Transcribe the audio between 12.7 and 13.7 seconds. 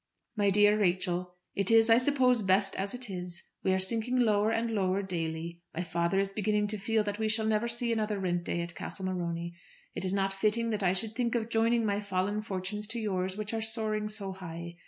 to yours, which are